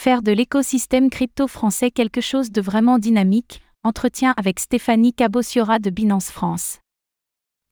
[0.00, 5.90] Faire de l'écosystème crypto français quelque chose de vraiment dynamique, entretien avec Stéphanie Cabossiora de
[5.90, 6.78] Binance France.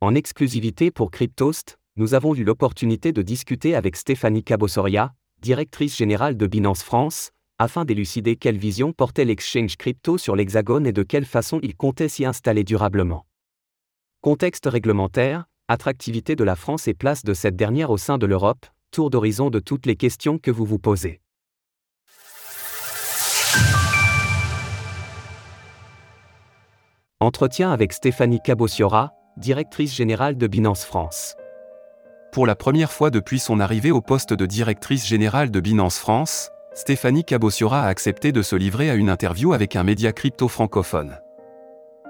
[0.01, 6.37] En exclusivité pour Cryptost, nous avons eu l'opportunité de discuter avec Stéphanie Cabossoria, directrice générale
[6.37, 11.27] de Binance France, afin d'élucider quelle vision portait l'exchange crypto sur l'Hexagone et de quelle
[11.27, 13.25] façon il comptait s'y installer durablement.
[14.21, 18.67] Contexte réglementaire, attractivité de la France et place de cette dernière au sein de l'Europe,
[18.91, 21.21] tour d'horizon de toutes les questions que vous vous posez.
[27.23, 31.35] Entretien avec Stéphanie Cabossiora, directrice générale de Binance France.
[32.31, 36.51] Pour la première fois depuis son arrivée au poste de directrice générale de Binance France,
[36.75, 41.17] Stéphanie Cabossiora a accepté de se livrer à une interview avec un média crypto francophone.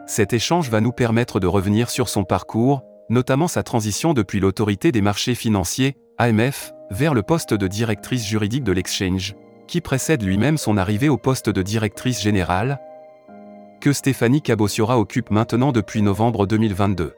[0.08, 4.90] Cet échange va nous permettre de revenir sur son parcours, notamment sa transition depuis l'autorité
[4.90, 9.36] des marchés financiers, AMF, vers le poste de directrice juridique de l'exchange,
[9.68, 12.80] qui précède lui-même son arrivée au poste de directrice générale,
[13.80, 17.14] que Stéphanie Cabossiora occupe maintenant depuis novembre 2022.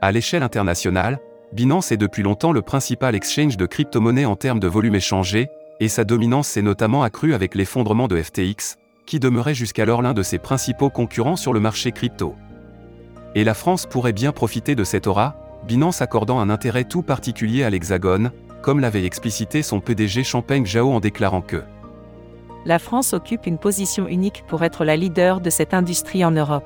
[0.00, 1.18] À l'échelle internationale,
[1.52, 5.48] Binance est depuis longtemps le principal exchange de crypto-monnaies en termes de volume échangé,
[5.80, 10.22] et sa dominance s'est notamment accrue avec l'effondrement de FTX, qui demeurait jusqu'alors l'un de
[10.22, 12.34] ses principaux concurrents sur le marché crypto.
[13.34, 17.64] Et la France pourrait bien profiter de cette aura, Binance accordant un intérêt tout particulier
[17.64, 18.30] à l'Hexagone,
[18.62, 21.62] comme l'avait explicité son PDG Champagne Jao en déclarant que
[22.64, 26.64] la France occupe une position unique pour être la leader de cette industrie en Europe.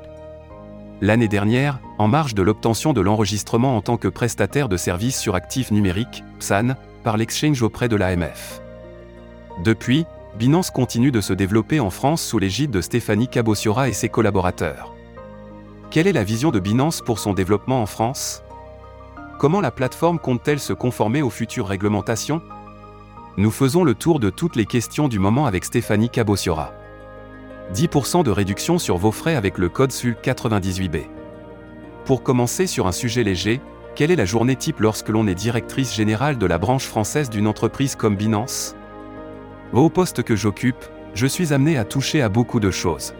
[1.01, 5.35] L'année dernière, en marge de l'obtention de l'enregistrement en tant que prestataire de services sur
[5.35, 6.75] actifs numériques, PSAN,
[7.05, 8.61] par l'exchange auprès de l'AMF.
[9.65, 10.07] Depuis,
[10.39, 14.95] Binance continue de se développer en France sous l'égide de Stéphanie Cabossiora et ses collaborateurs.
[15.91, 18.43] Quelle est la vision de Binance pour son développement en France?
[19.39, 22.43] Comment la plateforme compte-t-elle se conformer aux futures réglementations?
[23.37, 26.73] Nous faisons le tour de toutes les questions du moment avec Stéphanie Cabossiora.
[27.75, 31.03] 10% de réduction sur vos frais avec le code SUL 98B.
[32.05, 33.61] Pour commencer sur un sujet léger,
[33.95, 37.47] quelle est la journée type lorsque l'on est directrice générale de la branche française d'une
[37.47, 38.75] entreprise comme Binance?
[39.73, 40.85] Au poste que j'occupe,
[41.15, 43.13] je suis amené à toucher à beaucoup de choses.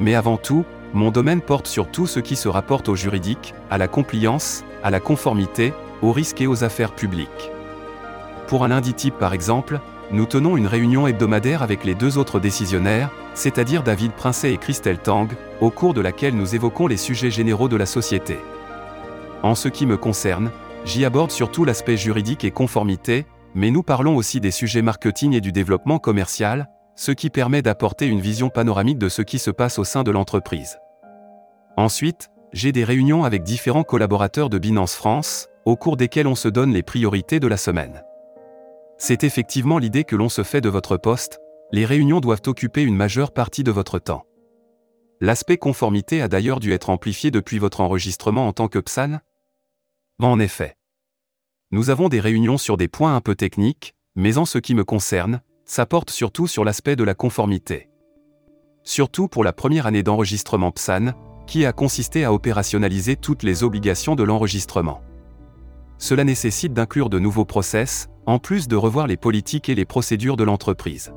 [0.00, 3.78] Mais avant tout, mon domaine porte sur tout ce qui se rapporte au juridique, à
[3.78, 7.52] la compliance, à la conformité, aux risques et aux affaires publiques.
[8.46, 12.38] Pour un lundi type par exemple, nous tenons une réunion hebdomadaire avec les deux autres
[12.38, 15.28] décisionnaires, c'est-à-dire David Princet et Christelle Tang,
[15.60, 18.38] au cours de laquelle nous évoquons les sujets généraux de la société.
[19.42, 20.50] En ce qui me concerne,
[20.84, 25.40] j'y aborde surtout l'aspect juridique et conformité, mais nous parlons aussi des sujets marketing et
[25.40, 29.78] du développement commercial, ce qui permet d'apporter une vision panoramique de ce qui se passe
[29.78, 30.78] au sein de l'entreprise.
[31.76, 36.48] Ensuite, j'ai des réunions avec différents collaborateurs de Binance France, au cours desquelles on se
[36.48, 38.04] donne les priorités de la semaine.
[39.06, 41.38] C'est effectivement l'idée que l'on se fait de votre poste,
[41.72, 44.24] les réunions doivent occuper une majeure partie de votre temps.
[45.20, 49.18] L'aspect conformité a d'ailleurs dû être amplifié depuis votre enregistrement en tant que PSAN
[50.22, 50.78] En effet.
[51.70, 54.84] Nous avons des réunions sur des points un peu techniques, mais en ce qui me
[54.84, 57.90] concerne, ça porte surtout sur l'aspect de la conformité.
[58.84, 61.12] Surtout pour la première année d'enregistrement PSAN,
[61.46, 65.02] qui a consisté à opérationnaliser toutes les obligations de l'enregistrement.
[65.98, 70.36] Cela nécessite d'inclure de nouveaux process, en plus de revoir les politiques et les procédures
[70.36, 71.12] de l'entreprise.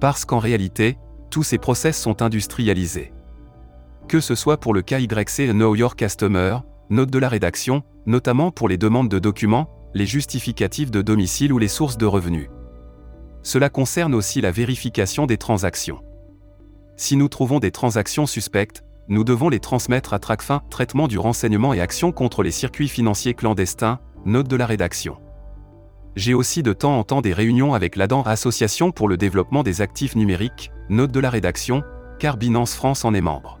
[0.00, 0.98] Parce qu'en réalité,
[1.30, 3.12] tous ces process sont industrialisés.
[4.08, 6.58] Que ce soit pour le KYC Know Your Customer,
[6.90, 11.58] note de la rédaction, notamment pour les demandes de documents, les justificatifs de domicile ou
[11.58, 12.48] les sources de revenus.
[13.42, 16.00] Cela concerne aussi la vérification des transactions.
[16.96, 21.72] Si nous trouvons des transactions suspectes, nous devons les transmettre à TRACFIN, traitement du renseignement
[21.74, 25.18] et action contre les circuits financiers clandestins, note de la rédaction.
[26.16, 29.82] J'ai aussi de temps en temps des réunions avec l'ADAN Association pour le développement des
[29.82, 31.82] actifs numériques, note de la rédaction,
[32.18, 33.60] car Binance France en est membre.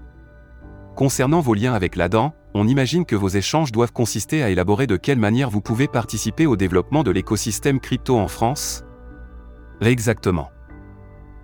[0.94, 4.96] Concernant vos liens avec l'ADAN, on imagine que vos échanges doivent consister à élaborer de
[4.96, 8.84] quelle manière vous pouvez participer au développement de l'écosystème crypto en France
[9.82, 10.48] Exactement.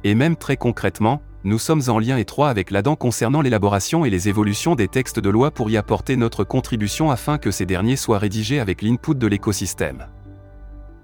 [0.05, 4.31] Et même très concrètement, nous sommes en lien étroit avec l'ADAN concernant l'élaboration et les
[4.31, 8.19] évolutions des textes de loi pour y apporter notre contribution afin que ces derniers soient
[8.19, 10.07] rédigés avec l'input de l'écosystème.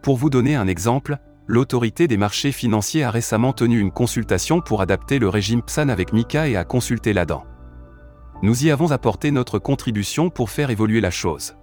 [0.02, 4.80] Pour vous donner un exemple, l'autorité des marchés financiers a récemment tenu une consultation pour
[4.80, 7.44] adapter le régime PSAN avec MICA et a consulté l'ADAN.
[8.42, 11.56] Nous y avons apporté notre contribution pour faire évoluer la chose.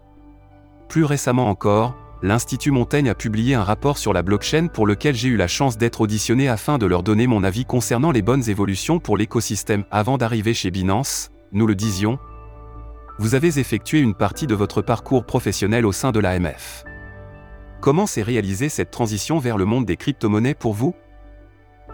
[0.89, 5.29] Plus récemment encore, l'Institut Montaigne a publié un rapport sur la blockchain pour lequel j'ai
[5.29, 8.99] eu la chance d'être auditionné afin de leur donner mon avis concernant les bonnes évolutions
[8.99, 12.19] pour l'écosystème avant d'arriver chez Binance, nous le disions.
[13.19, 16.83] Vous avez effectué une partie de votre parcours professionnel au sein de l'AMF.
[17.81, 20.95] Comment s'est réalisée cette transition vers le monde des crypto-monnaies pour vous?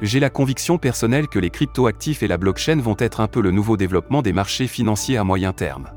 [0.02, 3.52] J'ai la conviction personnelle que les cryptoactifs et la blockchain vont être un peu le
[3.52, 5.90] nouveau développement des marchés financiers à moyen terme.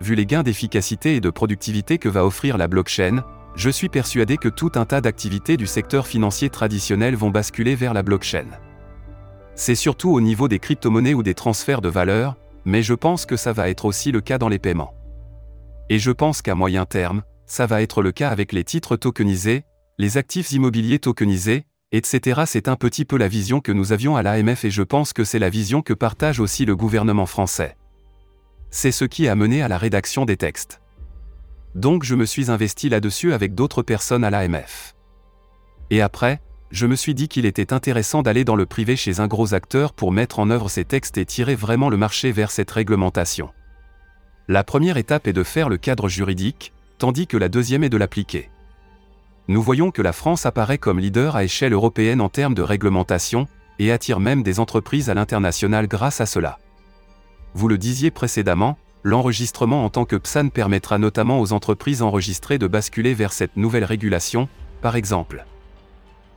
[0.00, 3.24] Vu les gains d'efficacité et de productivité que va offrir la blockchain,
[3.56, 7.94] je suis persuadé que tout un tas d'activités du secteur financier traditionnel vont basculer vers
[7.94, 8.46] la blockchain.
[9.54, 13.36] C'est surtout au niveau des crypto-monnaies ou des transferts de valeur, mais je pense que
[13.36, 14.94] ça va être aussi le cas dans les paiements.
[15.88, 19.64] Et je pense qu'à moyen terme, ça va être le cas avec les titres tokenisés,
[19.98, 22.42] les actifs immobiliers tokenisés, etc.
[22.46, 25.24] C'est un petit peu la vision que nous avions à l'AMF et je pense que
[25.24, 27.76] c'est la vision que partage aussi le gouvernement français.
[28.70, 30.80] C'est ce qui a mené à la rédaction des textes.
[31.74, 34.94] Donc je me suis investi là-dessus avec d'autres personnes à l'AMF.
[35.90, 39.26] Et après, je me suis dit qu'il était intéressant d'aller dans le privé chez un
[39.26, 42.70] gros acteur pour mettre en œuvre ces textes et tirer vraiment le marché vers cette
[42.70, 43.50] réglementation.
[44.46, 47.96] La première étape est de faire le cadre juridique, tandis que la deuxième est de
[47.96, 48.50] l'appliquer.
[49.48, 53.48] Nous voyons que la France apparaît comme leader à échelle européenne en termes de réglementation,
[53.78, 56.58] et attire même des entreprises à l'international grâce à cela.
[57.54, 62.66] Vous le disiez précédemment, l'enregistrement en tant que PSAN permettra notamment aux entreprises enregistrées de
[62.66, 64.50] basculer vers cette nouvelle régulation,
[64.82, 65.46] par exemple.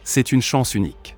[0.05, 1.17] C'est une chance unique.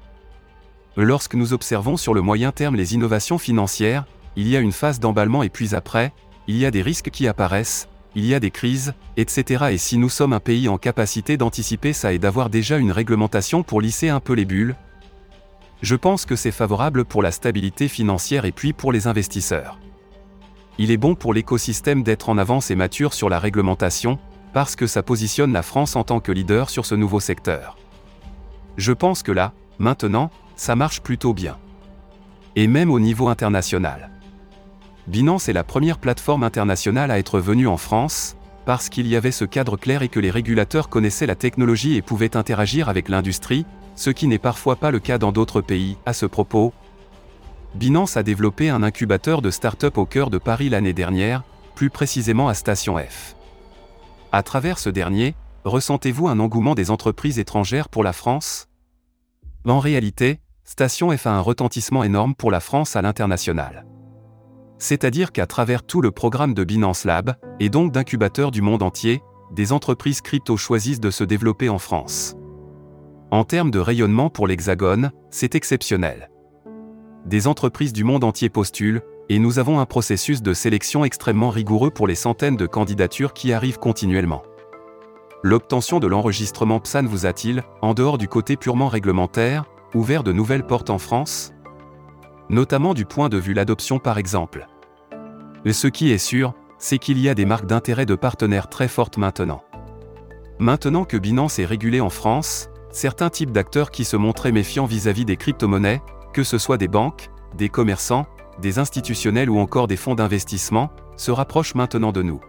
[0.97, 4.06] Lorsque nous observons sur le moyen terme les innovations financières,
[4.36, 6.12] il y a une phase d'emballement et puis après,
[6.47, 9.65] il y a des risques qui apparaissent, il y a des crises, etc.
[9.71, 13.62] Et si nous sommes un pays en capacité d'anticiper ça et d'avoir déjà une réglementation
[13.62, 14.75] pour lisser un peu les bulles,
[15.81, 19.79] je pense que c'est favorable pour la stabilité financière et puis pour les investisseurs.
[20.77, 24.18] Il est bon pour l'écosystème d'être en avance et mature sur la réglementation,
[24.53, 27.77] parce que ça positionne la France en tant que leader sur ce nouveau secteur.
[28.77, 31.57] Je pense que là, maintenant, ça marche plutôt bien.
[32.56, 34.09] Et même au niveau international.
[35.07, 38.36] Binance est la première plateforme internationale à être venue en France,
[38.66, 42.02] parce qu'il y avait ce cadre clair et que les régulateurs connaissaient la technologie et
[42.02, 43.66] pouvaient interagir avec l'industrie,
[43.96, 45.98] ce qui n'est parfois pas le cas dans d'autres pays.
[46.07, 46.74] À ce propos,
[47.75, 51.44] Binance a développé un incubateur de start-up au cœur de Paris l'année dernière,
[51.75, 53.36] plus précisément à Station F.
[54.31, 55.36] À travers ce dernier,
[55.66, 58.69] ressentez-vous un engouement des entreprises étrangères pour la France?
[59.68, 63.86] En réalité, Station F a un retentissement énorme pour la France à l'international.
[64.77, 69.22] C'est-à-dire qu'à travers tout le programme de Binance Lab, et donc d'incubateurs du monde entier,
[69.51, 72.36] des entreprises crypto choisissent de se développer en France.
[73.31, 76.30] En termes de rayonnement pour l'Hexagone, c'est exceptionnel.
[77.25, 81.89] Des entreprises du monde entier postulent, et nous avons un processus de sélection extrêmement rigoureux
[81.89, 84.44] pour les centaines de candidatures qui arrivent continuellement.
[85.42, 90.66] L'obtention de l'enregistrement PSAN vous a-t-il, en dehors du côté purement réglementaire, ouvert de nouvelles
[90.66, 91.55] portes en France
[92.50, 94.68] notamment du point de vue l'adoption par exemple.
[95.69, 99.18] Ce qui est sûr, c'est qu'il y a des marques d'intérêt de partenaires très fortes
[99.18, 99.63] maintenant.
[100.59, 105.25] Maintenant que Binance est régulé en France, certains types d'acteurs qui se montraient méfiants vis-à-vis
[105.25, 106.01] des crypto-monnaies,
[106.33, 108.25] que ce soit des banques, des commerçants,
[108.62, 112.39] des institutionnels ou encore des fonds d'investissement, se rapprochent maintenant de nous.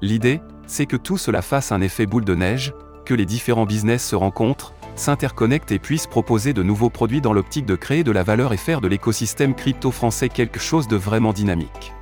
[0.00, 2.72] L'idée, c'est que tout cela fasse un effet boule de neige,
[3.04, 7.66] que les différents business se rencontrent, s'interconnectent et puissent proposer de nouveaux produits dans l'optique
[7.66, 11.32] de créer de la valeur et faire de l'écosystème crypto français quelque chose de vraiment
[11.32, 11.92] dynamique.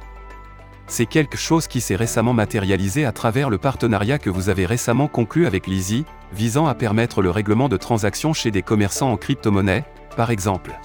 [0.88, 5.08] C'est quelque chose qui s'est récemment matérialisé à travers le partenariat que vous avez récemment
[5.08, 9.84] conclu avec Lizzy, visant à permettre le règlement de transactions chez des commerçants en crypto-monnaie,
[10.16, 10.78] par exemple.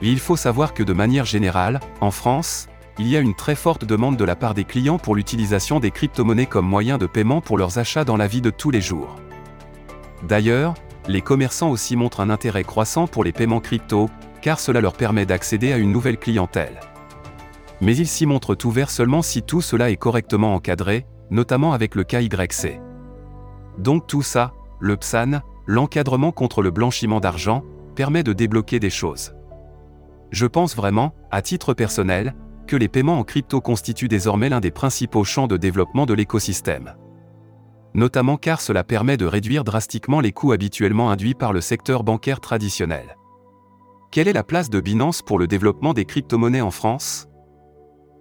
[0.00, 3.84] il faut savoir que de manière générale, en France, il y a une très forte
[3.84, 7.58] demande de la part des clients pour l'utilisation des crypto-monnaies comme moyen de paiement pour
[7.58, 9.16] leurs achats dans la vie de tous les jours.
[10.22, 10.74] D'ailleurs,
[11.08, 14.08] les commerçants aussi montrent un intérêt croissant pour les paiements crypto,
[14.42, 16.80] car cela leur permet d'accéder à une nouvelle clientèle.
[17.80, 22.04] Mais ils s'y montrent ouverts seulement si tout cela est correctement encadré, notamment avec le
[22.04, 22.80] KYC.
[23.78, 27.64] Donc tout ça, le PSAN, l'encadrement contre le blanchiment d'argent,
[27.94, 29.34] permet de débloquer des choses.
[30.30, 32.34] Je pense vraiment, à titre personnel,
[32.66, 36.94] que les paiements en crypto constituent désormais l'un des principaux champs de développement de l'écosystème
[37.94, 42.40] notamment car cela permet de réduire drastiquement les coûts habituellement induits par le secteur bancaire
[42.40, 43.16] traditionnel.
[44.10, 47.28] Quelle est la place de Binance pour le développement des crypto-monnaies en France?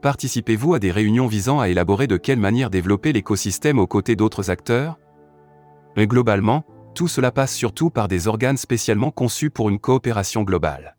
[0.02, 4.50] Participez-vous à des réunions visant à élaborer de quelle manière développer l'écosystème aux côtés d'autres
[4.50, 4.98] acteurs?
[5.98, 6.64] Mais globalement,
[6.96, 10.96] tout cela passe surtout par des organes spécialement conçus pour une coopération globale.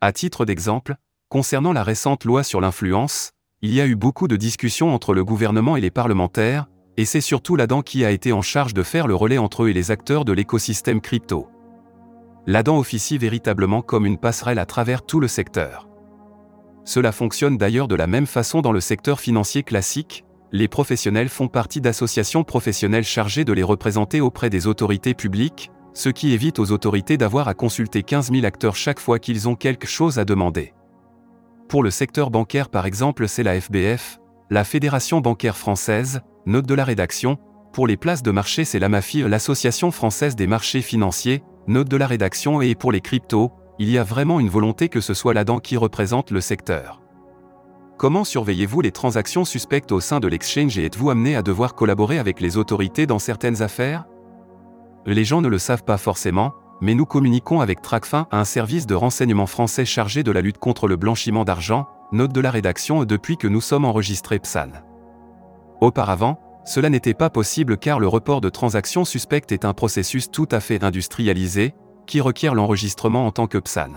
[0.00, 0.96] À titre d'exemple,
[1.28, 5.24] concernant la récente loi sur l'influence, il y a eu beaucoup de discussions entre le
[5.24, 9.06] gouvernement et les parlementaires, et c'est surtout l'Adam qui a été en charge de faire
[9.06, 11.48] le relais entre eux et les acteurs de l'écosystème crypto.
[12.44, 15.88] L'Adam officie véritablement comme une passerelle à travers tout le secteur.
[16.84, 21.46] Cela fonctionne d'ailleurs de la même façon dans le secteur financier classique, les professionnels font
[21.46, 26.72] partie d'associations professionnelles chargées de les représenter auprès des autorités publiques, ce qui évite aux
[26.72, 30.74] autorités d'avoir à consulter 15 000 acteurs chaque fois qu'ils ont quelque chose à demander.
[31.68, 34.18] Pour le secteur bancaire par exemple, c'est la FBF,
[34.50, 37.38] la Fédération bancaire française, note de la rédaction,
[37.72, 41.96] pour les places de marché c'est la MAFI, l'Association française des marchés financiers, note de
[41.96, 42.62] la rédaction.
[42.62, 45.76] Et pour les cryptos, il y a vraiment une volonté que ce soit là-dedans qui
[45.76, 47.02] représente le secteur.
[47.98, 52.18] Comment surveillez-vous les transactions suspectes au sein de l'exchange et êtes-vous amené à devoir collaborer
[52.18, 54.06] avec les autorités dans certaines affaires?
[55.04, 58.94] Les gens ne le savent pas forcément, mais nous communiquons avec Tracfin, un service de
[58.94, 63.04] renseignement français chargé de la lutte contre le blanchiment d'argent, note de la rédaction.
[63.04, 64.87] Depuis que nous sommes enregistrés PSAN.
[65.80, 70.48] Auparavant, cela n'était pas possible car le report de transactions suspectes est un processus tout
[70.50, 71.74] à fait industrialisé,
[72.06, 73.92] qui requiert l'enregistrement en tant que PSAN.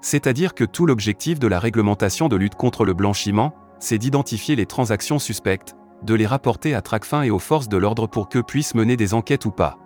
[0.00, 4.66] C'est-à-dire que tout l'objectif de la réglementation de lutte contre le blanchiment, c'est d'identifier les
[4.66, 8.74] transactions suspectes, de les rapporter à Tracfin et aux forces de l'ordre pour qu'eux puissent
[8.74, 9.78] mener des enquêtes ou pas.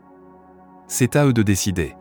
[0.86, 1.96] C'est à eux de décider.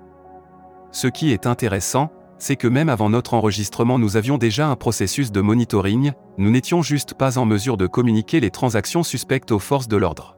[0.92, 2.12] Ce qui est intéressant,
[2.44, 6.82] c'est que même avant notre enregistrement nous avions déjà un processus de monitoring, nous n'étions
[6.82, 10.36] juste pas en mesure de communiquer les transactions suspectes aux forces de l'ordre.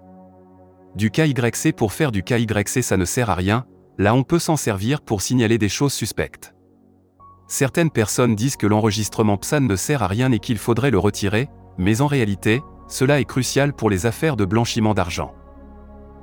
[0.96, 3.66] Du KYC pour faire du KYC ça ne sert à rien,
[3.98, 6.54] là on peut s'en servir pour signaler des choses suspectes.
[7.48, 11.50] Certaines personnes disent que l'enregistrement PSAN ne sert à rien et qu'il faudrait le retirer,
[11.80, 15.34] mais en réalité, cela est crucial pour les affaires de blanchiment d'argent.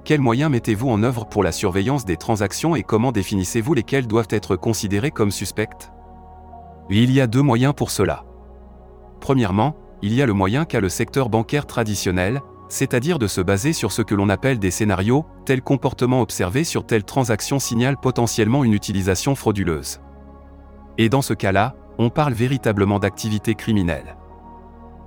[0.04, 4.26] Quels moyens mettez-vous en œuvre pour la surveillance des transactions et comment définissez-vous lesquelles doivent
[4.30, 5.92] être considérées comme suspectes
[6.90, 8.24] Il y a deux moyens pour cela.
[9.20, 13.72] Premièrement, il y a le moyen qu'a le secteur bancaire traditionnel, c'est-à-dire de se baser
[13.72, 18.64] sur ce que l'on appelle des scénarios, tel comportement observé sur telle transaction signale potentiellement
[18.64, 20.00] une utilisation frauduleuse.
[20.98, 24.16] Et dans ce cas-là, on parle véritablement d'activité criminelle.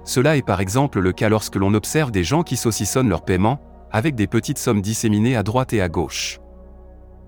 [0.05, 3.59] Cela est par exemple le cas lorsque l'on observe des gens qui saucissonnent leur paiement,
[3.95, 6.41] avec des petites sommes disséminées à droite et à gauche.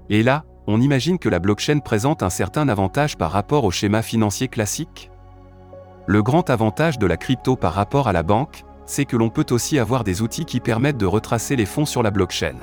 [0.09, 4.01] Et là, on imagine que la blockchain présente un certain avantage par rapport au schéma
[4.01, 5.09] financier classique
[6.07, 9.45] Le grand avantage de la crypto par rapport à la banque, c'est que l'on peut
[9.51, 12.57] aussi avoir des outils qui permettent de retracer les fonds sur la blockchain.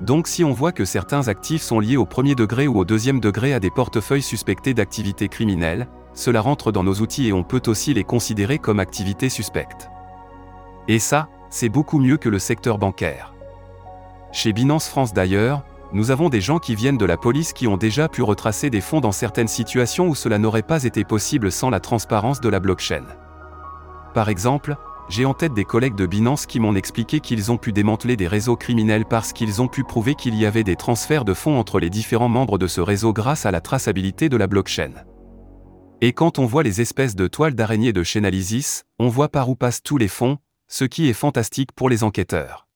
[0.00, 3.18] Donc si on voit que certains actifs sont liés au premier degré ou au deuxième
[3.18, 7.62] degré à des portefeuilles suspectés d'activités criminelles, cela rentre dans nos outils et on peut
[7.66, 9.90] aussi les considérer comme activités suspectes.
[10.86, 13.34] Et ça, c'est beaucoup mieux que le secteur bancaire.
[14.32, 17.76] Chez Binance France d'ailleurs, nous avons des gens qui viennent de la police qui ont
[17.76, 21.68] déjà pu retracer des fonds dans certaines situations où cela n'aurait pas été possible sans
[21.68, 23.04] la transparence de la blockchain.
[24.14, 24.76] Par exemple,
[25.10, 28.28] j'ai en tête des collègues de Binance qui m'ont expliqué qu'ils ont pu démanteler des
[28.28, 31.78] réseaux criminels parce qu'ils ont pu prouver qu'il y avait des transferts de fonds entre
[31.78, 34.92] les différents membres de ce réseau grâce à la traçabilité de la blockchain.
[36.00, 39.54] Et quand on voit les espèces de toiles d'araignée de Chainalysis, on voit par où
[39.54, 40.38] passent tous les fonds,
[40.72, 42.66] ce qui est fantastique pour les enquêteurs.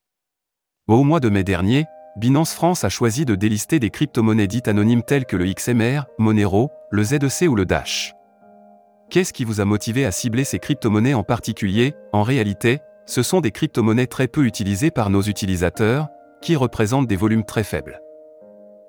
[0.86, 1.86] Au mois de mai dernier,
[2.18, 6.70] Binance France a choisi de délister des crypto-monnaies dites anonymes telles que le XMR, Monero,
[6.90, 8.14] le ZEC ou le Dash.
[9.08, 11.94] Qu'est-ce qui vous a motivé à cibler ces crypto-monnaies en particulier?
[12.12, 16.08] En réalité, ce sont des crypto-monnaies très peu utilisées par nos utilisateurs,
[16.42, 18.02] qui représentent des volumes très faibles.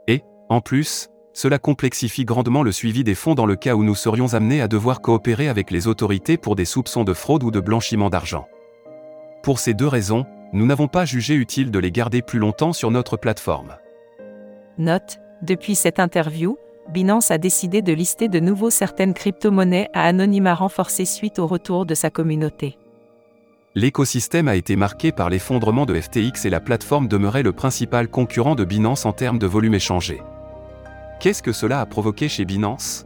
[0.07, 3.95] Et, en plus, cela complexifie grandement le suivi des fonds dans le cas où nous
[3.95, 7.61] serions amenés à devoir coopérer avec les autorités pour des soupçons de fraude ou de
[7.61, 8.49] blanchiment d'argent.
[9.47, 12.91] Pour ces deux raisons, nous n'avons pas jugé utile de les garder plus longtemps sur
[12.91, 13.77] notre plateforme.
[14.77, 16.57] Note, depuis cette interview,
[16.89, 21.85] Binance a décidé de lister de nouveau certaines crypto-monnaies à anonymat renforcé suite au retour
[21.85, 22.77] de sa communauté.
[23.73, 28.55] L'écosystème a été marqué par l'effondrement de FTX et la plateforme demeurait le principal concurrent
[28.55, 30.21] de Binance en termes de volume échangé.
[31.21, 33.05] Qu'est-ce que cela a provoqué chez Binance?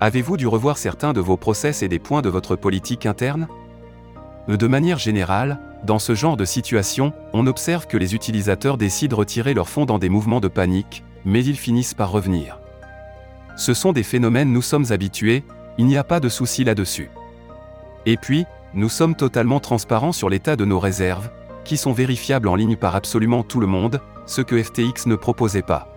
[0.00, 3.46] Avez-vous dû revoir certains de vos process et des points de votre politique interne?
[4.48, 9.20] De manière générale, dans ce genre de situation, on observe que les utilisateurs décident de
[9.20, 12.58] retirer leurs fonds dans des mouvements de panique, mais ils finissent par revenir.
[13.56, 15.44] Ce sont des phénomènes nous sommes habitués,
[15.78, 17.10] il n'y a pas de souci là-dessus.
[18.06, 21.30] Et puis, nous sommes totalement transparents sur l'état de nos réserves,
[21.64, 25.62] qui sont vérifiables en ligne par absolument tout le monde, ce que FTX ne proposait
[25.62, 25.88] pas.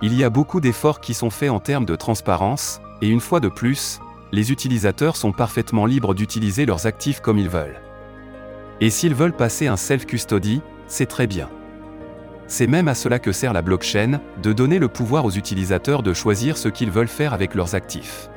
[0.00, 3.38] Il y a beaucoup d'efforts qui sont faits en termes de transparence, et une fois
[3.38, 4.00] de plus,
[4.32, 7.80] les utilisateurs sont parfaitement libres d'utiliser leurs actifs comme ils veulent.
[8.80, 11.50] Et s'ils veulent passer un self-custody, c'est très bien.
[12.48, 16.12] C'est même à cela que sert la blockchain, de donner le pouvoir aux utilisateurs de
[16.12, 18.28] choisir ce qu'ils veulent faire avec leurs actifs.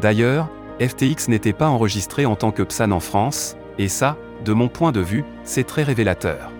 [0.00, 0.48] D'ailleurs,
[0.80, 4.92] FTX n'était pas enregistré en tant que PSAN en France, et ça, de mon point
[4.92, 6.50] de vue, c'est très révélateur.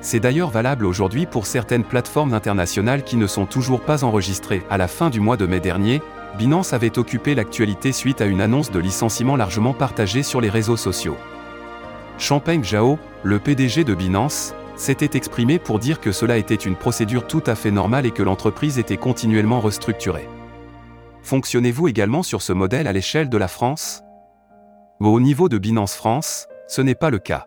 [0.00, 4.62] C'est d'ailleurs valable aujourd'hui pour certaines plateformes internationales qui ne sont toujours pas enregistrées.
[4.70, 6.00] À la fin du mois de mai dernier,
[6.36, 10.76] Binance avait occupé l'actualité suite à une annonce de licenciement largement partagée sur les réseaux
[10.76, 11.16] sociaux.
[12.18, 17.26] Champagne Zhao, le PDG de Binance, s'était exprimé pour dire que cela était une procédure
[17.26, 20.28] tout à fait normale et que l'entreprise était continuellement restructurée.
[21.22, 24.02] Fonctionnez-vous également sur ce modèle à l'échelle de la France?
[25.00, 27.46] Au niveau de Binance France, ce n'est pas le cas.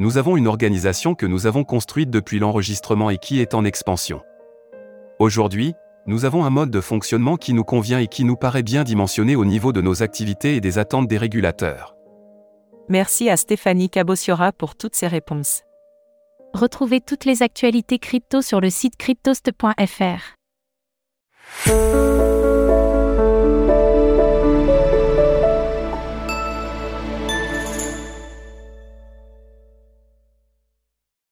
[0.00, 4.22] Nous avons une organisation que nous avons construite depuis l'enregistrement et qui est en expansion.
[5.20, 5.74] Aujourd'hui,
[6.06, 9.36] nous avons un mode de fonctionnement qui nous convient et qui nous paraît bien dimensionné
[9.36, 11.94] au niveau de nos activités et des attentes des régulateurs.
[12.88, 15.62] Merci à Stéphanie Cabossiora pour toutes ces réponses.
[16.52, 20.34] Retrouvez toutes les actualités crypto sur le site cryptost.fr.